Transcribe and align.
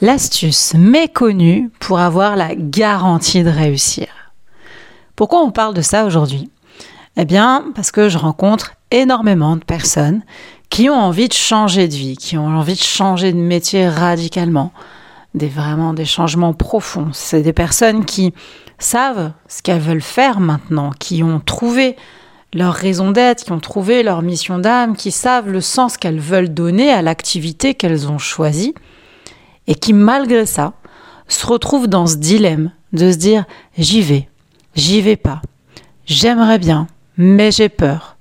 L'astuce 0.00 0.74
méconnue 0.74 1.72
pour 1.80 1.98
avoir 1.98 2.36
la 2.36 2.54
garantie 2.54 3.42
de 3.42 3.50
réussir. 3.50 4.06
Pourquoi 5.16 5.42
on 5.42 5.50
parle 5.50 5.74
de 5.74 5.82
ça 5.82 6.04
aujourd'hui? 6.04 6.52
Eh 7.16 7.24
bien, 7.24 7.64
parce 7.74 7.90
que 7.90 8.08
je 8.08 8.16
rencontre 8.16 8.74
énormément 8.92 9.56
de 9.56 9.64
personnes 9.64 10.22
qui 10.70 10.88
ont 10.88 10.94
envie 10.94 11.26
de 11.26 11.32
changer 11.32 11.88
de 11.88 11.94
vie, 11.94 12.16
qui 12.16 12.38
ont 12.38 12.46
envie 12.46 12.74
de 12.74 12.82
changer 12.82 13.32
de 13.32 13.38
métier 13.38 13.88
radicalement, 13.88 14.72
des 15.34 15.48
vraiment 15.48 15.94
des 15.94 16.04
changements 16.04 16.54
profonds. 16.54 17.08
C'est 17.12 17.42
des 17.42 17.52
personnes 17.52 18.04
qui 18.04 18.32
savent 18.78 19.32
ce 19.48 19.62
qu'elles 19.62 19.80
veulent 19.80 20.00
faire 20.00 20.38
maintenant, 20.38 20.92
qui 20.96 21.24
ont 21.24 21.40
trouvé 21.40 21.96
leur 22.54 22.72
raison 22.72 23.10
d'être, 23.10 23.42
qui 23.42 23.50
ont 23.50 23.58
trouvé 23.58 24.04
leur 24.04 24.22
mission 24.22 24.60
d'âme, 24.60 24.94
qui 24.94 25.10
savent 25.10 25.50
le 25.50 25.60
sens 25.60 25.96
qu'elles 25.96 26.20
veulent 26.20 26.54
donner 26.54 26.92
à 26.92 27.02
l'activité 27.02 27.74
qu'elles 27.74 28.08
ont 28.08 28.18
choisie 28.18 28.74
et 29.68 29.76
qui, 29.76 29.92
malgré 29.92 30.46
ça, 30.46 30.72
se 31.28 31.46
retrouvent 31.46 31.86
dans 31.86 32.06
ce 32.06 32.16
dilemme 32.16 32.72
de 32.92 33.12
se 33.12 33.18
dire 33.18 33.44
j'y 33.76 34.00
vais, 34.00 34.28
j'y 34.74 35.00
vais 35.02 35.16
pas, 35.16 35.40
j'aimerais 36.06 36.58
bien, 36.58 36.88
mais 37.16 37.52
j'ai 37.52 37.68
peur, 37.68 38.16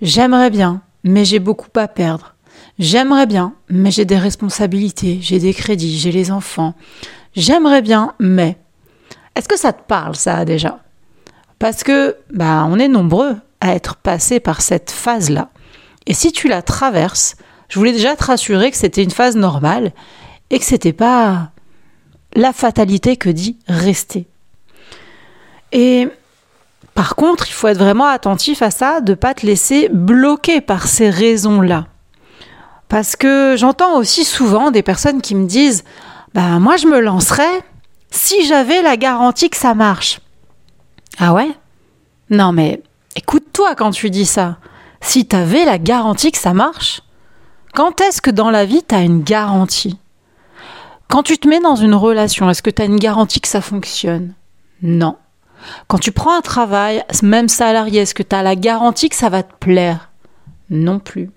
j'aimerais 0.00 0.50
bien, 0.50 0.82
mais 1.04 1.24
j'ai 1.24 1.38
beaucoup 1.38 1.68
à 1.76 1.86
perdre, 1.86 2.34
j'aimerais 2.78 3.26
bien, 3.26 3.52
mais 3.68 3.90
j'ai 3.90 4.06
des 4.06 4.18
responsabilités, 4.18 5.18
j'ai 5.20 5.38
des 5.38 5.52
crédits, 5.52 5.98
j'ai 5.98 6.10
les 6.10 6.32
enfants, 6.32 6.74
j'aimerais 7.36 7.82
bien, 7.82 8.14
mais. 8.18 8.56
Est-ce 9.34 9.48
que 9.48 9.58
ça 9.58 9.72
te 9.72 9.82
parle 9.82 10.14
ça 10.14 10.44
déjà? 10.44 10.80
Parce 11.58 11.84
que 11.84 12.16
bah 12.32 12.66
on 12.68 12.78
est 12.78 12.88
nombreux 12.88 13.36
à 13.60 13.74
être 13.74 13.96
passés 13.96 14.40
par 14.40 14.60
cette 14.60 14.90
phase-là. 14.90 15.48
Et 16.06 16.12
si 16.12 16.32
tu 16.32 16.48
la 16.48 16.60
traverses, 16.60 17.36
je 17.68 17.78
voulais 17.78 17.92
déjà 17.92 18.14
te 18.16 18.24
rassurer 18.24 18.70
que 18.70 18.76
c'était 18.76 19.02
une 19.02 19.10
phase 19.10 19.36
normale 19.36 19.92
et 20.52 20.58
que 20.58 20.64
c'était 20.64 20.92
pas 20.92 21.50
la 22.34 22.52
fatalité 22.52 23.16
que 23.16 23.30
dit 23.30 23.58
rester. 23.66 24.26
Et 25.72 26.08
par 26.94 27.16
contre, 27.16 27.48
il 27.48 27.52
faut 27.52 27.68
être 27.68 27.78
vraiment 27.78 28.06
attentif 28.06 28.60
à 28.60 28.70
ça, 28.70 29.00
de 29.00 29.14
pas 29.14 29.34
te 29.34 29.46
laisser 29.46 29.88
bloquer 29.88 30.60
par 30.60 30.86
ces 30.86 31.08
raisons-là. 31.08 31.86
Parce 32.88 33.16
que 33.16 33.54
j'entends 33.56 33.96
aussi 33.96 34.24
souvent 34.24 34.70
des 34.70 34.82
personnes 34.82 35.22
qui 35.22 35.34
me 35.34 35.46
disent 35.46 35.84
bah 36.34 36.58
moi 36.58 36.76
je 36.76 36.86
me 36.86 37.00
lancerais 37.00 37.62
si 38.10 38.46
j'avais 38.46 38.82
la 38.82 38.98
garantie 38.98 39.48
que 39.48 39.56
ça 39.56 39.74
marche. 39.74 40.20
Ah 41.18 41.32
ouais? 41.32 41.50
Non 42.28 42.52
mais 42.52 42.82
écoute-toi 43.16 43.74
quand 43.74 43.92
tu 43.92 44.10
dis 44.10 44.26
ça. 44.26 44.58
Si 45.00 45.26
tu 45.26 45.34
avais 45.34 45.64
la 45.64 45.78
garantie 45.78 46.30
que 46.30 46.38
ça 46.38 46.52
marche, 46.52 47.00
quand 47.72 48.02
est-ce 48.02 48.20
que 48.20 48.30
dans 48.30 48.50
la 48.50 48.66
vie 48.66 48.82
tu 48.86 48.94
as 48.94 49.00
une 49.00 49.22
garantie? 49.22 49.96
Quand 51.12 51.22
tu 51.22 51.36
te 51.36 51.46
mets 51.46 51.60
dans 51.60 51.76
une 51.76 51.94
relation, 51.94 52.48
est-ce 52.48 52.62
que 52.62 52.70
tu 52.70 52.80
as 52.80 52.86
une 52.86 52.98
garantie 52.98 53.42
que 53.42 53.48
ça 53.48 53.60
fonctionne? 53.60 54.32
Non. 54.80 55.16
Quand 55.86 55.98
tu 55.98 56.10
prends 56.10 56.34
un 56.34 56.40
travail, 56.40 57.04
même 57.22 57.50
salarié, 57.50 58.00
est-ce 58.00 58.14
que 58.14 58.22
tu 58.22 58.34
as 58.34 58.42
la 58.42 58.56
garantie 58.56 59.10
que 59.10 59.16
ça 59.16 59.28
va 59.28 59.42
te 59.42 59.52
plaire? 59.60 60.10
Non 60.70 61.00
plus. 61.00 61.28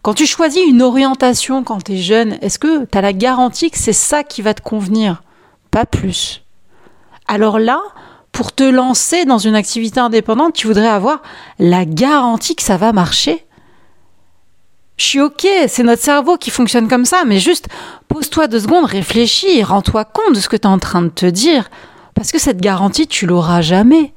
Quand 0.00 0.14
tu 0.14 0.24
choisis 0.24 0.62
une 0.66 0.80
orientation 0.80 1.64
quand 1.64 1.84
tu 1.84 1.92
es 1.92 1.96
jeune, 1.98 2.38
est-ce 2.40 2.58
que 2.58 2.86
tu 2.86 2.96
as 2.96 3.02
la 3.02 3.12
garantie 3.12 3.70
que 3.70 3.76
c'est 3.76 3.92
ça 3.92 4.24
qui 4.24 4.40
va 4.40 4.54
te 4.54 4.62
convenir? 4.62 5.22
Pas 5.70 5.84
plus. 5.84 6.42
Alors 7.28 7.58
là, 7.58 7.78
pour 8.32 8.54
te 8.54 8.64
lancer 8.64 9.26
dans 9.26 9.36
une 9.36 9.54
activité 9.54 10.00
indépendante, 10.00 10.54
tu 10.54 10.66
voudrais 10.66 10.88
avoir 10.88 11.20
la 11.58 11.84
garantie 11.84 12.56
que 12.56 12.62
ça 12.62 12.78
va 12.78 12.94
marcher? 12.94 13.44
Je 14.96 15.04
suis 15.04 15.20
ok, 15.20 15.46
c'est 15.68 15.82
notre 15.82 16.02
cerveau 16.02 16.36
qui 16.36 16.50
fonctionne 16.50 16.88
comme 16.88 17.04
ça, 17.04 17.24
mais 17.26 17.38
juste 17.38 17.68
pose-toi 18.08 18.46
deux 18.46 18.60
secondes, 18.60 18.84
réfléchis, 18.84 19.62
rends-toi 19.62 20.04
compte 20.04 20.34
de 20.34 20.40
ce 20.40 20.48
que 20.48 20.56
tu 20.56 20.62
es 20.62 20.70
en 20.70 20.78
train 20.78 21.02
de 21.02 21.08
te 21.08 21.26
dire. 21.26 21.70
Parce 22.14 22.30
que 22.30 22.38
cette 22.38 22.60
garantie, 22.60 23.06
tu 23.06 23.26
l'auras 23.26 23.62
jamais. 23.62 24.12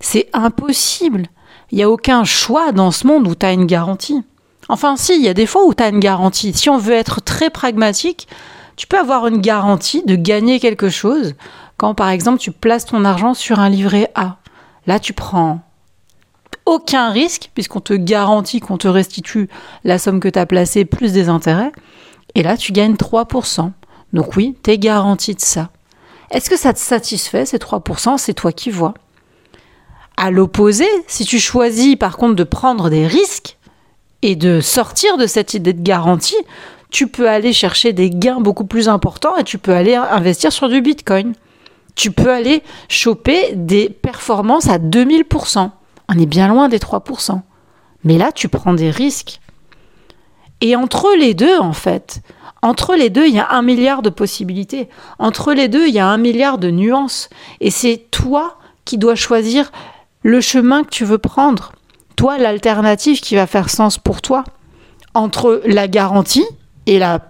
C'est 0.00 0.28
impossible. 0.32 1.26
Il 1.70 1.76
n'y 1.76 1.84
a 1.84 1.90
aucun 1.90 2.24
choix 2.24 2.72
dans 2.72 2.90
ce 2.90 3.06
monde 3.06 3.26
où 3.28 3.34
tu 3.34 3.46
as 3.46 3.52
une 3.52 3.66
garantie. 3.66 4.22
Enfin, 4.68 4.96
si, 4.96 5.14
il 5.14 5.22
y 5.22 5.28
a 5.28 5.34
des 5.34 5.46
fois 5.46 5.64
où 5.64 5.74
tu 5.74 5.82
as 5.82 5.88
une 5.88 6.00
garantie. 6.00 6.52
Si 6.52 6.68
on 6.68 6.78
veut 6.78 6.94
être 6.94 7.22
très 7.22 7.50
pragmatique, 7.50 8.28
tu 8.76 8.86
peux 8.86 8.98
avoir 8.98 9.26
une 9.26 9.40
garantie 9.40 10.02
de 10.04 10.14
gagner 10.14 10.60
quelque 10.60 10.88
chose 10.88 11.34
quand, 11.76 11.94
par 11.94 12.10
exemple, 12.10 12.38
tu 12.38 12.50
places 12.50 12.86
ton 12.86 13.04
argent 13.04 13.34
sur 13.34 13.60
un 13.60 13.68
livret 13.68 14.10
A. 14.14 14.36
Là, 14.86 14.98
tu 14.98 15.12
prends 15.12 15.60
aucun 16.66 17.10
risque, 17.10 17.50
puisqu'on 17.54 17.80
te 17.80 17.94
garantit 17.94 18.60
qu'on 18.60 18.76
te 18.78 18.88
restitue 18.88 19.48
la 19.84 19.98
somme 19.98 20.20
que 20.20 20.28
tu 20.28 20.38
as 20.38 20.46
placée 20.46 20.84
plus 20.84 21.12
des 21.12 21.28
intérêts. 21.28 21.72
Et 22.34 22.42
là, 22.42 22.56
tu 22.56 22.72
gagnes 22.72 22.94
3%. 22.94 23.72
Donc 24.12 24.36
oui, 24.36 24.56
tu 24.62 24.70
es 24.70 24.78
garanti 24.78 25.34
de 25.34 25.40
ça. 25.40 25.70
Est-ce 26.30 26.50
que 26.50 26.58
ça 26.58 26.72
te 26.72 26.78
satisfait, 26.78 27.46
ces 27.46 27.58
3% 27.58 28.18
C'est 28.18 28.34
toi 28.34 28.52
qui 28.52 28.70
vois. 28.70 28.94
À 30.16 30.30
l'opposé, 30.30 30.86
si 31.06 31.24
tu 31.24 31.38
choisis 31.38 31.96
par 31.96 32.16
contre 32.16 32.34
de 32.34 32.44
prendre 32.44 32.90
des 32.90 33.06
risques 33.06 33.56
et 34.22 34.36
de 34.36 34.60
sortir 34.60 35.16
de 35.16 35.26
cette 35.26 35.54
idée 35.54 35.72
de 35.72 35.82
garantie, 35.82 36.36
tu 36.90 37.06
peux 37.06 37.28
aller 37.28 37.52
chercher 37.52 37.92
des 37.92 38.10
gains 38.10 38.40
beaucoup 38.40 38.64
plus 38.64 38.88
importants 38.88 39.36
et 39.36 39.44
tu 39.44 39.58
peux 39.58 39.72
aller 39.72 39.94
investir 39.94 40.52
sur 40.52 40.68
du 40.68 40.80
Bitcoin. 40.80 41.34
Tu 41.94 42.10
peux 42.10 42.30
aller 42.30 42.62
choper 42.88 43.52
des 43.54 43.88
performances 43.88 44.68
à 44.68 44.78
2000%. 44.78 45.70
On 46.08 46.18
est 46.18 46.26
bien 46.26 46.48
loin 46.48 46.68
des 46.68 46.78
3%. 46.78 47.40
Mais 48.04 48.18
là, 48.18 48.32
tu 48.32 48.48
prends 48.48 48.74
des 48.74 48.90
risques. 48.90 49.40
Et 50.60 50.74
entre 50.76 51.14
les 51.18 51.34
deux, 51.34 51.58
en 51.58 51.72
fait, 51.72 52.22
entre 52.62 52.96
les 52.96 53.10
deux, 53.10 53.26
il 53.26 53.34
y 53.34 53.38
a 53.38 53.50
un 53.50 53.62
milliard 53.62 54.02
de 54.02 54.10
possibilités. 54.10 54.88
Entre 55.18 55.52
les 55.52 55.68
deux, 55.68 55.86
il 55.86 55.94
y 55.94 56.00
a 56.00 56.06
un 56.06 56.16
milliard 56.16 56.58
de 56.58 56.70
nuances. 56.70 57.28
Et 57.60 57.70
c'est 57.70 58.06
toi 58.10 58.58
qui 58.84 58.98
dois 58.98 59.14
choisir 59.14 59.70
le 60.22 60.40
chemin 60.40 60.82
que 60.82 60.90
tu 60.90 61.04
veux 61.04 61.18
prendre. 61.18 61.72
Toi, 62.16 62.38
l'alternative 62.38 63.20
qui 63.20 63.36
va 63.36 63.46
faire 63.46 63.70
sens 63.70 63.98
pour 63.98 64.22
toi. 64.22 64.44
Entre 65.14 65.62
la 65.64 65.86
garantie 65.86 66.46
et 66.86 66.98
la 66.98 67.20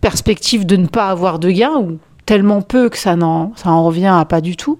perspective 0.00 0.66
de 0.66 0.76
ne 0.76 0.86
pas 0.86 1.08
avoir 1.08 1.38
de 1.38 1.50
gain, 1.50 1.76
ou 1.76 1.98
tellement 2.26 2.60
peu 2.60 2.88
que 2.88 2.98
ça 2.98 3.14
en, 3.14 3.52
ça 3.56 3.70
en 3.70 3.84
revient 3.84 4.12
à 4.14 4.24
pas 4.26 4.40
du 4.40 4.56
tout. 4.56 4.78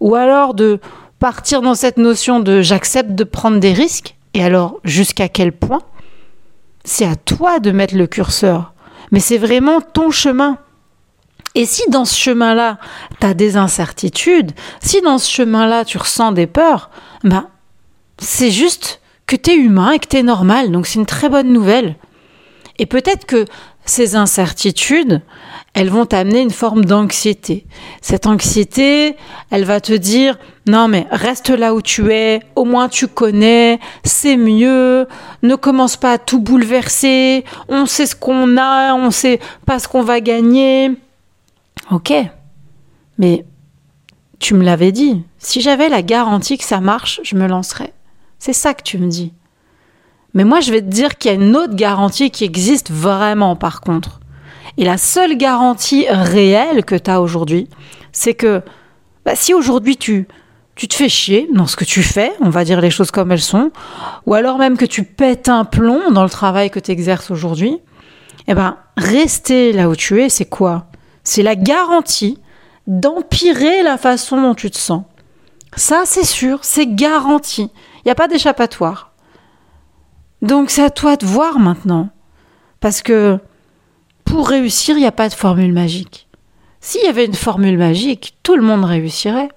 Ou 0.00 0.14
alors 0.14 0.54
de 0.54 0.80
partir 1.18 1.62
dans 1.62 1.74
cette 1.74 1.96
notion 1.96 2.40
de 2.40 2.62
j'accepte 2.62 3.10
de 3.10 3.24
prendre 3.24 3.58
des 3.58 3.72
risques, 3.72 4.16
et 4.34 4.44
alors 4.44 4.80
jusqu'à 4.84 5.28
quel 5.28 5.52
point? 5.52 5.82
C'est 6.84 7.06
à 7.06 7.16
toi 7.16 7.58
de 7.58 7.70
mettre 7.70 7.96
le 7.96 8.06
curseur. 8.06 8.72
Mais 9.10 9.20
c'est 9.20 9.38
vraiment 9.38 9.80
ton 9.80 10.10
chemin. 10.10 10.58
Et 11.54 11.64
si 11.64 11.82
dans 11.90 12.04
ce 12.04 12.18
chemin-là, 12.18 12.78
tu 13.18 13.26
as 13.26 13.34
des 13.34 13.56
incertitudes, 13.56 14.52
si 14.80 15.00
dans 15.00 15.18
ce 15.18 15.30
chemin-là, 15.30 15.84
tu 15.84 15.96
ressens 15.96 16.32
des 16.32 16.46
peurs, 16.46 16.90
ben, 17.24 17.48
c'est 18.18 18.50
juste 18.50 19.00
que 19.26 19.36
tu 19.36 19.50
es 19.50 19.56
humain 19.56 19.92
et 19.92 19.98
que 19.98 20.06
tu 20.06 20.18
es 20.18 20.22
normal. 20.22 20.70
Donc 20.70 20.86
c'est 20.86 20.98
une 20.98 21.06
très 21.06 21.28
bonne 21.28 21.52
nouvelle. 21.52 21.96
Et 22.78 22.86
peut-être 22.86 23.24
que 23.24 23.46
ces 23.86 24.16
incertitudes, 24.16 25.22
elles 25.72 25.90
vont 25.90 26.06
t'amener 26.06 26.40
une 26.40 26.50
forme 26.50 26.84
d'anxiété. 26.84 27.66
Cette 28.02 28.26
anxiété, 28.26 29.16
elle 29.50 29.64
va 29.64 29.80
te 29.80 29.92
dire 29.92 30.38
non 30.66 30.88
mais 30.88 31.06
reste 31.10 31.50
là 31.50 31.74
où 31.74 31.80
tu 31.80 32.12
es, 32.12 32.40
au 32.56 32.64
moins 32.64 32.88
tu 32.88 33.06
connais, 33.06 33.78
c'est 34.02 34.36
mieux, 34.36 35.06
ne 35.42 35.54
commence 35.54 35.96
pas 35.96 36.12
à 36.12 36.18
tout 36.18 36.40
bouleverser, 36.40 37.44
on 37.68 37.86
sait 37.86 38.06
ce 38.06 38.16
qu'on 38.16 38.56
a, 38.56 38.94
on 38.94 39.10
sait 39.10 39.38
pas 39.64 39.78
ce 39.78 39.86
qu'on 39.86 40.02
va 40.02 40.20
gagner. 40.20 40.90
Ok, 41.90 42.12
mais 43.18 43.44
tu 44.38 44.54
me 44.54 44.64
l'avais 44.64 44.92
dit, 44.92 45.22
si 45.38 45.60
j'avais 45.60 45.88
la 45.88 46.02
garantie 46.02 46.58
que 46.58 46.64
ça 46.64 46.80
marche, 46.80 47.20
je 47.22 47.36
me 47.36 47.46
lancerais. 47.46 47.92
C'est 48.38 48.52
ça 48.52 48.74
que 48.74 48.82
tu 48.82 48.98
me 48.98 49.08
dis. 49.08 49.32
Mais 50.36 50.44
moi, 50.44 50.60
je 50.60 50.70
vais 50.70 50.82
te 50.82 50.86
dire 50.86 51.16
qu'il 51.16 51.30
y 51.30 51.34
a 51.34 51.36
une 51.36 51.56
autre 51.56 51.74
garantie 51.74 52.30
qui 52.30 52.44
existe 52.44 52.90
vraiment, 52.90 53.56
par 53.56 53.80
contre. 53.80 54.20
Et 54.76 54.84
la 54.84 54.98
seule 54.98 55.38
garantie 55.38 56.04
réelle 56.10 56.84
que 56.84 56.94
tu 56.94 57.10
as 57.10 57.22
aujourd'hui, 57.22 57.70
c'est 58.12 58.34
que 58.34 58.60
bah, 59.24 59.34
si 59.34 59.54
aujourd'hui 59.54 59.96
tu, 59.96 60.28
tu 60.74 60.88
te 60.88 60.94
fais 60.94 61.08
chier 61.08 61.48
dans 61.54 61.66
ce 61.66 61.74
que 61.74 61.86
tu 61.86 62.02
fais, 62.02 62.32
on 62.42 62.50
va 62.50 62.64
dire 62.64 62.82
les 62.82 62.90
choses 62.90 63.10
comme 63.10 63.32
elles 63.32 63.40
sont, 63.40 63.70
ou 64.26 64.34
alors 64.34 64.58
même 64.58 64.76
que 64.76 64.84
tu 64.84 65.04
pètes 65.04 65.48
un 65.48 65.64
plomb 65.64 66.10
dans 66.10 66.22
le 66.22 66.28
travail 66.28 66.68
que 66.68 66.80
tu 66.80 66.90
exerces 66.90 67.30
aujourd'hui, 67.30 67.78
eh 68.46 68.52
ben, 68.52 68.76
rester 68.98 69.72
là 69.72 69.88
où 69.88 69.96
tu 69.96 70.22
es, 70.22 70.28
c'est 70.28 70.44
quoi? 70.44 70.88
C'est 71.24 71.42
la 71.42 71.56
garantie 71.56 72.38
d'empirer 72.86 73.82
la 73.82 73.96
façon 73.96 74.42
dont 74.42 74.54
tu 74.54 74.70
te 74.70 74.76
sens. 74.76 75.04
Ça, 75.76 76.02
c'est 76.04 76.26
sûr, 76.26 76.58
c'est 76.60 76.86
garanti. 76.86 77.70
Il 78.00 78.02
n'y 78.04 78.12
a 78.12 78.14
pas 78.14 78.28
d'échappatoire. 78.28 79.15
Donc 80.42 80.70
c'est 80.70 80.84
à 80.84 80.90
toi 80.90 81.16
de 81.16 81.26
voir 81.26 81.58
maintenant. 81.58 82.10
Parce 82.80 83.02
que 83.02 83.38
pour 84.24 84.48
réussir, 84.48 84.96
il 84.96 85.00
n'y 85.00 85.06
a 85.06 85.12
pas 85.12 85.28
de 85.28 85.34
formule 85.34 85.72
magique. 85.72 86.28
S'il 86.80 87.04
y 87.04 87.08
avait 87.08 87.24
une 87.24 87.34
formule 87.34 87.78
magique, 87.78 88.36
tout 88.42 88.56
le 88.56 88.62
monde 88.62 88.84
réussirait. 88.84 89.48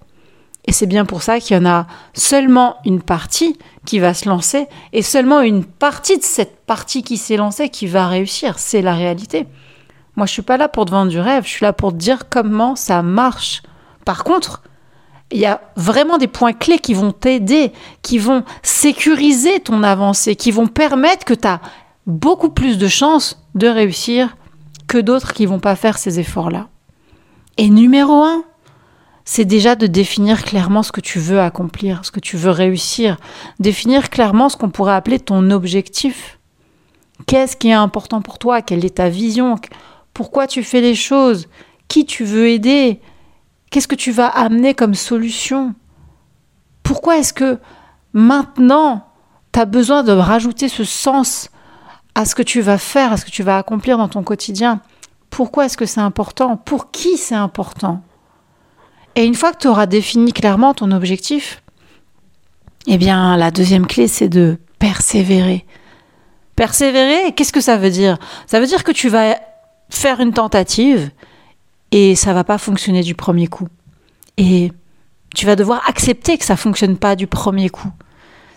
Et 0.66 0.72
c'est 0.72 0.86
bien 0.86 1.06
pour 1.06 1.24
ça 1.24 1.40
qu'il 1.40 1.56
y 1.56 1.60
en 1.60 1.66
a 1.66 1.88
seulement 2.14 2.78
une 2.86 3.02
partie 3.02 3.58
qui 3.86 4.00
va 4.00 4.14
se 4.14 4.30
lancer 4.30 4.68
et 4.94 5.02
seulement 5.02 5.42
une 5.42 5.64
partie 5.64 6.18
de 6.18 6.24
cette 6.24 6.66
partie 6.66 7.02
qui 7.02 7.18
s'est 7.18 7.38
lancée 7.38 7.70
qui 7.70 7.88
va 7.88 8.08
réussir. 8.08 8.60
C'est 8.60 8.82
la 8.82 8.94
réalité. 8.94 9.48
Moi, 10.16 10.26
je 10.26 10.34
suis 10.34 10.42
pas 10.42 10.58
là 10.58 10.68
pour 10.68 10.86
te 10.86 10.92
vendre 10.92 11.10
du 11.10 11.20
rêve, 11.20 11.44
je 11.46 11.50
suis 11.50 11.66
là 11.66 11.74
pour 11.74 11.92
te 11.92 11.98
dire 11.98 12.30
comment 12.30 12.76
ça 12.76 13.02
marche. 13.02 13.64
Par 14.06 14.24
contre, 14.24 14.62
il 15.32 15.40
y 15.40 15.46
a 15.46 15.62
vraiment 15.76 16.18
des 16.18 16.28
points 16.28 16.54
clés 16.54 16.80
qui 16.80 16.94
vont 16.94 17.12
t'aider, 17.12 17.72
qui 18.02 18.18
vont 18.18 18.44
sécuriser 18.64 19.60
ton 19.60 19.84
avancée, 19.84 20.36
qui 20.36 20.52
vont 20.52 20.68
permettre 20.68 21.26
que 21.26 21.34
tu 21.34 21.48
as 21.48 21.62
beaucoup 22.08 22.50
plus 22.50 22.78
de 22.78 22.88
chances 22.88 23.42
de 23.56 23.68
réussir 23.68 24.36
que 24.88 24.98
d'autres 24.98 25.34
qui 25.34 25.46
vont 25.46 25.60
pas 25.60 25.76
faire 25.76 25.98
ces 25.98 26.20
efforts-là. 26.20 26.68
Et 27.58 27.70
numéro 27.70 28.24
un, 28.24 28.44
c'est 29.24 29.46
déjà 29.46 29.76
de 29.76 29.86
définir 29.86 30.44
clairement 30.44 30.82
ce 30.82 30.92
que 30.92 31.02
tu 31.02 31.20
veux 31.20 31.40
accomplir, 31.40 32.04
ce 32.04 32.12
que 32.12 32.20
tu 32.20 32.36
veux 32.36 32.50
réussir, 32.50 33.18
définir 33.60 34.10
clairement 34.10 34.50
ce 34.50 34.58
qu'on 34.58 34.72
pourrait 34.72 34.96
appeler 34.96 35.20
ton 35.20 35.52
objectif. 35.52 36.40
Qu'est-ce 37.28 37.56
qui 37.56 37.68
est 37.68 37.74
important 37.74 38.22
pour 38.22 38.40
toi? 38.40 38.64
Quelle 38.64 38.86
est 38.86 38.96
ta 38.96 39.10
vision? 39.10 39.56
Pourquoi 40.16 40.48
tu 40.48 40.64
fais 40.64 40.82
les 40.82 40.96
choses? 40.96 41.48
Qui 41.88 42.06
tu 42.06 42.24
veux 42.24 42.48
aider? 42.48 43.02
Qu'est-ce 43.70 43.88
que 43.88 43.96
tu 43.96 44.12
vas 44.12 44.28
amener 44.28 44.74
comme 44.74 44.96
solution? 44.96 45.76
Pourquoi 46.84 47.18
est-ce 47.18 47.34
que 47.34 47.60
maintenant 48.14 49.08
tu 49.52 49.60
as 49.60 49.66
besoin 49.66 50.04
de 50.04 50.12
rajouter 50.12 50.70
ce 50.70 50.84
sens 50.84 51.50
à 52.16 52.26
ce 52.26 52.34
que 52.36 52.42
tu 52.42 52.62
vas 52.62 52.78
faire, 52.78 53.14
à 53.14 53.18
ce 53.18 53.26
que 53.26 53.32
tu 53.32 53.44
vas 53.44 53.58
accomplir 53.58 53.98
dans 53.98 54.08
ton 54.08 54.24
quotidien? 54.24 54.82
Pourquoi 55.30 55.66
est-ce 55.66 55.78
que 55.78 55.86
c'est 55.86 56.02
important? 56.02 56.58
Pour 56.58 56.90
qui 56.92 57.18
c'est 57.18 57.36
important? 57.36 58.02
Et 59.16 59.26
une 59.26 59.36
fois 59.36 59.52
que 59.52 59.60
tu 59.60 59.68
auras 59.68 59.86
défini 59.86 60.34
clairement 60.34 60.74
ton 60.74 60.92
objectif, 60.92 61.62
eh 62.88 62.98
bien 62.98 63.38
la 63.38 63.52
deuxième 63.52 63.86
clé 63.86 64.08
c'est 64.08 64.30
de 64.30 64.58
persévérer. 64.80 65.66
Persévérer, 66.56 67.34
qu'est-ce 67.34 67.54
que 67.54 67.62
ça 67.62 67.78
veut 67.78 67.92
dire? 67.92 68.18
Ça 68.48 68.60
veut 68.60 68.66
dire 68.66 68.84
que 68.84 68.92
tu 68.92 69.10
vas 69.10 69.36
faire 69.90 70.20
une 70.20 70.34
tentative 70.34 71.12
et 71.92 72.16
ça 72.16 72.34
va 72.34 72.44
pas 72.44 72.58
fonctionner 72.58 73.02
du 73.02 73.16
premier 73.16 73.48
coup. 73.48 73.68
Et 74.38 74.72
tu 75.36 75.46
vas 75.46 75.56
devoir 75.56 75.82
accepter 75.88 76.38
que 76.38 76.46
ça 76.46 76.56
fonctionne 76.56 76.98
pas 76.98 77.16
du 77.16 77.28
premier 77.28 77.70
coup. 77.70 77.92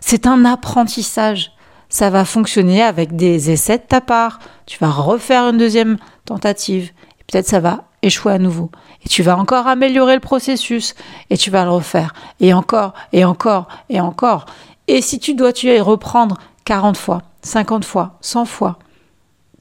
C'est 0.00 0.26
un 0.26 0.44
apprentissage. 0.44 1.52
Ça 1.88 2.08
va 2.08 2.24
fonctionner 2.24 2.82
avec 2.82 3.16
des 3.16 3.50
essais 3.50 3.78
de 3.78 3.82
ta 3.82 4.00
part. 4.00 4.38
Tu 4.66 4.78
vas 4.78 4.90
refaire 4.90 5.48
une 5.48 5.58
deuxième 5.58 5.98
tentative. 6.24 6.90
Et 7.20 7.24
peut-être 7.26 7.46
ça 7.46 7.60
va 7.60 7.84
échouer 8.00 8.32
à 8.32 8.38
nouveau. 8.38 8.70
Et 9.04 9.08
tu 9.08 9.22
vas 9.22 9.36
encore 9.36 9.66
améliorer 9.66 10.14
le 10.14 10.20
processus. 10.20 10.94
Et 11.28 11.36
tu 11.36 11.50
vas 11.50 11.64
le 11.64 11.70
refaire. 11.70 12.14
Et 12.40 12.54
encore, 12.54 12.94
et 13.12 13.24
encore, 13.24 13.68
et 13.90 14.00
encore. 14.00 14.46
Et 14.88 15.02
si 15.02 15.18
tu 15.18 15.34
dois 15.34 15.52
y 15.62 15.80
reprendre 15.80 16.38
40 16.64 16.96
fois, 16.96 17.22
50 17.42 17.84
fois, 17.84 18.18
100 18.20 18.44
fois, 18.46 18.78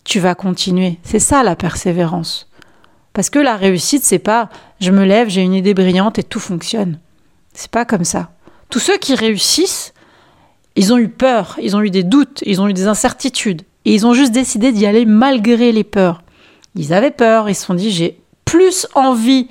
tu 0.04 0.20
vas 0.20 0.36
continuer. 0.36 1.00
C'est 1.04 1.20
ça 1.20 1.44
la 1.44 1.56
persévérance. 1.56 2.51
Parce 3.14 3.30
que 3.30 3.40
la 3.40 3.58
réussite, 3.58 4.04
c'est 4.04 4.20
pas 4.20 4.50
je 4.80 4.92
me 4.92 5.06
lève, 5.06 5.30
j'ai 5.30 5.42
une 5.42 5.54
idée 5.54 5.74
brillante 5.74 6.20
et 6.20 6.24
tout 6.24 6.40
fonctionne. 6.40 7.00
C'est 7.54 7.72
pas 7.72 7.86
comme 7.86 8.06
ça. 8.06 8.32
Tous 8.70 8.80
ceux 8.80 8.98
qui 8.98 9.16
réussissent, 9.16 9.94
ils 10.76 10.94
ont 10.94 10.98
eu 10.98 11.10
peur, 11.10 11.58
ils 11.62 11.76
ont 11.76 11.82
eu 11.82 11.90
des 11.90 12.04
doutes, 12.04 12.42
ils 12.46 12.62
ont 12.62 12.68
eu 12.68 12.74
des 12.74 12.88
incertitudes. 12.88 13.64
Et 13.86 13.94
ils 13.94 14.06
ont 14.06 14.14
juste 14.14 14.32
décidé 14.32 14.72
d'y 14.72 14.86
aller 14.86 15.06
malgré 15.06 15.72
les 15.72 15.84
peurs. 15.84 16.24
Ils 16.76 16.94
avaient 16.94 17.12
peur, 17.12 17.50
ils 17.50 17.56
se 17.56 17.66
sont 17.66 17.74
dit 17.74 17.92
j'ai 17.92 18.22
plus 18.46 18.88
envie 18.96 19.50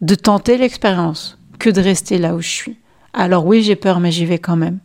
de 0.00 0.14
tenter 0.14 0.58
l'expérience 0.58 1.38
que 1.58 1.70
de 1.70 1.80
rester 1.80 2.18
là 2.18 2.34
où 2.34 2.40
je 2.40 2.48
suis. 2.48 2.78
Alors 3.14 3.46
oui, 3.46 3.62
j'ai 3.62 3.76
peur, 3.76 4.00
mais 4.00 4.12
j'y 4.12 4.26
vais 4.26 4.38
quand 4.38 4.56
même. 4.56 4.78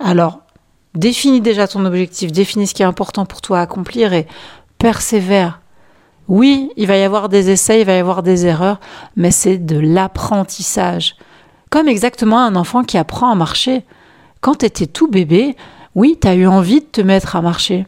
Alors, 0.00 0.40
définis 0.94 1.40
déjà 1.40 1.68
ton 1.68 1.84
objectif, 1.84 2.32
définis 2.32 2.66
ce 2.66 2.74
qui 2.74 2.82
est 2.82 2.86
important 2.86 3.26
pour 3.26 3.42
toi 3.42 3.58
à 3.58 3.62
accomplir 3.62 4.12
et 4.12 4.26
persévère. 4.78 5.60
Oui, 6.28 6.70
il 6.76 6.86
va 6.86 6.96
y 6.96 7.02
avoir 7.02 7.28
des 7.28 7.50
essais, 7.50 7.80
il 7.80 7.86
va 7.86 7.94
y 7.94 7.98
avoir 7.98 8.22
des 8.22 8.46
erreurs, 8.46 8.80
mais 9.14 9.30
c'est 9.30 9.58
de 9.58 9.78
l'apprentissage. 9.78 11.16
Comme 11.70 11.88
exactement 11.88 12.38
un 12.38 12.56
enfant 12.56 12.82
qui 12.82 12.98
apprend 12.98 13.30
à 13.30 13.34
marcher. 13.34 13.84
Quand 14.40 14.56
tu 14.56 14.66
étais 14.66 14.86
tout 14.86 15.08
bébé, 15.08 15.56
oui, 15.94 16.18
tu 16.20 16.28
as 16.28 16.34
eu 16.34 16.46
envie 16.46 16.80
de 16.80 16.86
te 16.86 17.00
mettre 17.00 17.36
à 17.36 17.42
marcher. 17.42 17.86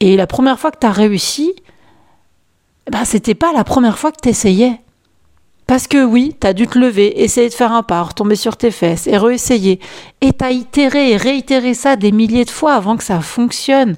Et 0.00 0.16
la 0.16 0.26
première 0.26 0.58
fois 0.58 0.70
que 0.70 0.78
tu 0.80 0.86
as 0.86 0.92
réussi, 0.92 1.54
ben, 2.90 3.04
c'était 3.04 3.34
pas 3.34 3.52
la 3.52 3.64
première 3.64 3.98
fois 3.98 4.12
que 4.12 4.20
tu 4.22 4.28
essayais. 4.28 4.80
Parce 5.66 5.86
que 5.86 6.04
oui, 6.04 6.36
tu 6.40 6.46
as 6.46 6.52
dû 6.52 6.66
te 6.66 6.78
lever, 6.78 7.22
essayer 7.22 7.48
de 7.48 7.54
faire 7.54 7.72
un 7.72 7.82
pas, 7.82 8.02
retomber 8.02 8.36
sur 8.36 8.56
tes 8.56 8.70
fesses 8.70 9.06
et 9.06 9.16
réessayer. 9.16 9.80
Et 10.20 10.32
tu 10.32 10.44
as 10.44 10.50
itéré 10.50 11.12
et 11.12 11.16
réitéré 11.16 11.74
ça 11.74 11.96
des 11.96 12.12
milliers 12.12 12.44
de 12.44 12.50
fois 12.50 12.74
avant 12.74 12.96
que 12.96 13.04
ça 13.04 13.20
fonctionne. 13.20 13.96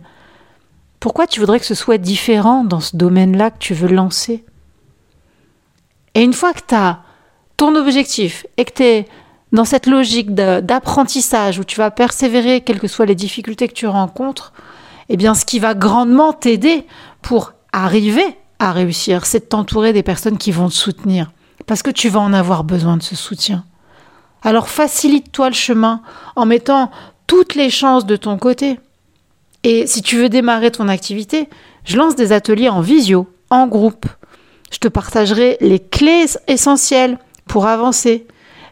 Pourquoi 1.04 1.26
tu 1.26 1.38
voudrais 1.38 1.60
que 1.60 1.66
ce 1.66 1.74
soit 1.74 1.98
différent 1.98 2.64
dans 2.64 2.80
ce 2.80 2.96
domaine-là 2.96 3.50
que 3.50 3.58
tu 3.58 3.74
veux 3.74 3.90
lancer? 3.90 4.42
Et 6.14 6.22
une 6.22 6.32
fois 6.32 6.54
que 6.54 6.62
tu 6.66 6.74
as 6.74 7.02
ton 7.58 7.76
objectif 7.76 8.46
et 8.56 8.64
que 8.64 8.72
tu 8.72 8.82
es 8.84 9.08
dans 9.52 9.66
cette 9.66 9.86
logique 9.86 10.34
d'apprentissage 10.34 11.58
où 11.58 11.64
tu 11.64 11.76
vas 11.76 11.90
persévérer, 11.90 12.62
quelles 12.62 12.80
que 12.80 12.88
soient 12.88 13.04
les 13.04 13.14
difficultés 13.14 13.68
que 13.68 13.74
tu 13.74 13.86
rencontres, 13.86 14.54
eh 15.10 15.18
bien, 15.18 15.34
ce 15.34 15.44
qui 15.44 15.58
va 15.58 15.74
grandement 15.74 16.32
t'aider 16.32 16.86
pour 17.20 17.52
arriver 17.70 18.38
à 18.58 18.72
réussir, 18.72 19.26
c'est 19.26 19.40
de 19.40 19.44
t'entourer 19.44 19.92
des 19.92 20.02
personnes 20.02 20.38
qui 20.38 20.52
vont 20.52 20.70
te 20.70 20.74
soutenir. 20.74 21.32
Parce 21.66 21.82
que 21.82 21.90
tu 21.90 22.08
vas 22.08 22.20
en 22.20 22.32
avoir 22.32 22.64
besoin 22.64 22.96
de 22.96 23.02
ce 23.02 23.14
soutien. 23.14 23.66
Alors 24.42 24.68
facilite-toi 24.68 25.50
le 25.50 25.54
chemin 25.54 26.00
en 26.34 26.46
mettant 26.46 26.90
toutes 27.26 27.56
les 27.56 27.68
chances 27.68 28.06
de 28.06 28.16
ton 28.16 28.38
côté. 28.38 28.78
Et 29.64 29.86
si 29.86 30.02
tu 30.02 30.16
veux 30.16 30.28
démarrer 30.28 30.70
ton 30.70 30.88
activité, 30.88 31.48
je 31.84 31.96
lance 31.96 32.14
des 32.14 32.32
ateliers 32.32 32.68
en 32.68 32.82
visio, 32.82 33.26
en 33.50 33.66
groupe. 33.66 34.06
Je 34.70 34.78
te 34.78 34.88
partagerai 34.88 35.56
les 35.60 35.80
clés 35.80 36.26
essentielles 36.46 37.18
pour 37.46 37.66
avancer. 37.66 38.26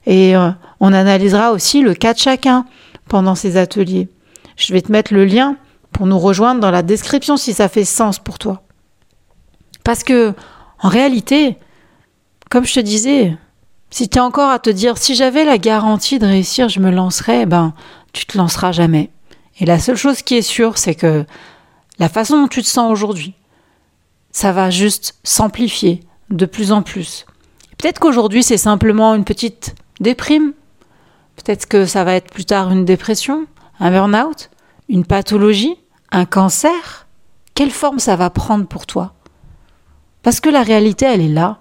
Et 0.07 0.37
euh, 0.37 0.51
on 0.81 0.93
analysera 0.93 1.53
aussi 1.53 1.81
le 1.81 1.95
cas 1.95 2.13
de 2.13 2.19
chacun 2.19 2.67
pendant 3.09 3.35
ces 3.35 3.57
ateliers. 3.57 4.09
Je 4.57 4.73
vais 4.75 4.83
te 4.83 4.93
mettre 4.93 5.15
le 5.15 5.25
lien 5.25 5.57
pour 5.93 6.07
nous 6.07 6.19
rejoindre 6.19 6.61
dans 6.61 6.71
la 6.71 6.83
description 6.83 7.37
si 7.37 7.55
ça 7.55 7.69
fait 7.69 7.85
sens 7.85 8.19
pour 8.19 8.39
toi. 8.39 8.63
Parce 9.85 10.05
que, 10.05 10.35
en 10.81 10.89
réalité, 10.89 11.57
comme 12.51 12.67
je 12.67 12.75
te 12.75 12.81
disais, 12.81 13.37
si 13.91 14.09
tu 14.09 14.19
es 14.19 14.21
encore 14.21 14.51
à 14.51 14.59
te 14.59 14.71
dire 14.71 14.99
si 14.99 15.15
j'avais 15.15 15.45
la 15.45 15.59
garantie 15.59 16.19
de 16.19 16.27
réussir, 16.27 16.69
je 16.69 16.81
me 16.81 16.91
lancerais, 16.91 17.47
ben, 17.47 17.73
tu 18.13 18.27
te 18.27 18.37
lanceras 18.37 18.73
jamais. 18.73 19.11
Et 19.59 19.67
la 19.67 19.79
seule 19.79 19.97
chose 19.97 20.23
qui 20.23 20.37
est 20.37 20.43
sûre, 20.43 20.79
c'est 20.79 20.95
que 20.95 21.25
la 21.99 22.09
façon 22.09 22.41
dont 22.41 22.49
tu 22.49 22.63
te 22.63 22.69
sens 22.69 22.91
aujourd'hui, 22.91 23.35
ça 24.31 24.53
va 24.53 24.71
juste 24.71 25.19
s'amplifier 25.25 26.01
de 26.31 26.47
plus 26.47 26.73
en 26.73 26.83
plus. 26.83 27.27
Peut-être 27.79 27.99
qu'aujourd'hui, 27.99 28.43
c'est 28.43 28.57
simplement 28.57 29.15
une 29.15 29.25
petite 29.25 29.75
déprime. 30.01 30.53
Peut-être 31.37 31.67
que 31.67 31.87
ça 31.87 32.05
va 32.05 32.15
être 32.15 32.33
plus 32.33 32.45
tard 32.45 32.71
une 32.71 32.85
dépression, 32.85 33.47
un 33.79 33.91
burn-out, 33.91 34.51
une 34.89 35.05
pathologie, 35.05 35.77
un 36.11 36.25
cancer. 36.25 37.07
Quelle 37.55 37.71
forme 37.71 37.99
ça 37.99 38.17
va 38.17 38.31
prendre 38.31 38.67
pour 38.67 38.87
toi? 38.87 39.15
Parce 40.23 40.41
que 40.41 40.49
la 40.49 40.63
réalité, 40.63 41.05
elle 41.05 41.21
est 41.21 41.29
là. 41.29 41.59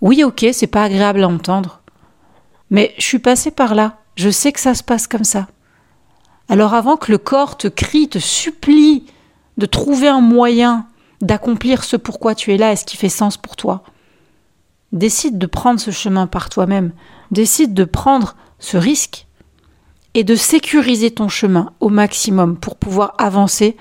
Oui, 0.00 0.24
ok, 0.24 0.46
c'est 0.52 0.66
pas 0.66 0.84
agréable 0.84 1.24
à 1.24 1.28
entendre. 1.28 1.80
Mais 2.70 2.94
je 2.96 3.04
suis 3.04 3.18
passée 3.18 3.50
par 3.50 3.74
là. 3.74 3.98
Je 4.16 4.30
sais 4.30 4.52
que 4.52 4.60
ça 4.60 4.74
se 4.74 4.82
passe 4.82 5.06
comme 5.06 5.24
ça. 5.24 5.48
Alors 6.50 6.74
avant 6.74 6.96
que 6.96 7.12
le 7.12 7.18
corps 7.18 7.56
te 7.56 7.68
crie, 7.68 8.08
te 8.08 8.18
supplie 8.18 9.06
de 9.56 9.66
trouver 9.66 10.08
un 10.08 10.20
moyen 10.20 10.88
d'accomplir 11.20 11.84
ce 11.84 11.96
pourquoi 11.96 12.34
tu 12.34 12.52
es 12.52 12.56
là 12.56 12.72
et 12.72 12.76
ce 12.76 12.84
qui 12.84 12.96
fait 12.96 13.08
sens 13.08 13.36
pour 13.36 13.54
toi, 13.54 13.84
décide 14.90 15.38
de 15.38 15.46
prendre 15.46 15.78
ce 15.78 15.92
chemin 15.92 16.26
par 16.26 16.50
toi-même, 16.50 16.90
décide 17.30 17.72
de 17.72 17.84
prendre 17.84 18.34
ce 18.58 18.76
risque 18.76 19.28
et 20.14 20.24
de 20.24 20.34
sécuriser 20.34 21.12
ton 21.12 21.28
chemin 21.28 21.72
au 21.78 21.88
maximum 21.88 22.56
pour 22.56 22.74
pouvoir 22.74 23.14
avancer 23.18 23.76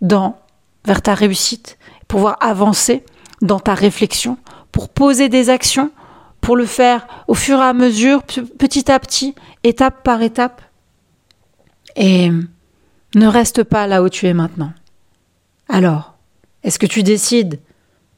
dans 0.00 0.38
vers 0.84 1.02
ta 1.02 1.14
réussite, 1.14 1.78
pouvoir 2.06 2.36
avancer 2.38 3.04
dans 3.42 3.58
ta 3.58 3.74
réflexion, 3.74 4.38
pour 4.70 4.88
poser 4.88 5.28
des 5.28 5.50
actions, 5.50 5.90
pour 6.40 6.54
le 6.54 6.66
faire 6.66 7.08
au 7.26 7.34
fur 7.34 7.58
et 7.58 7.64
à 7.64 7.72
mesure, 7.72 8.22
petit 8.22 8.88
à 8.88 9.00
petit, 9.00 9.34
étape 9.64 10.04
par 10.04 10.22
étape, 10.22 10.62
et 11.96 12.30
ne 13.14 13.26
reste 13.26 13.64
pas 13.64 13.86
là 13.86 14.02
où 14.02 14.08
tu 14.08 14.26
es 14.26 14.34
maintenant. 14.34 14.72
Alors, 15.68 16.14
est-ce 16.62 16.78
que 16.78 16.86
tu 16.86 17.02
décides 17.02 17.58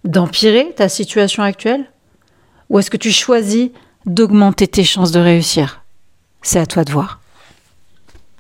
d'empirer 0.05 0.73
ta 0.77 0.89
situation 0.89 1.43
actuelle? 1.43 1.91
Ou 2.69 2.79
est-ce 2.79 2.91
que 2.91 2.97
tu 2.97 3.11
choisis 3.11 3.71
d'augmenter 4.05 4.69
tes 4.69 4.85
chances 4.85 5.13
de 5.13 5.21
réussir? 5.21 5.85
C'est 6.43 6.59
à 6.59 6.67
toi 6.67 6.85
de 6.85 6.93
voir. 6.93 7.18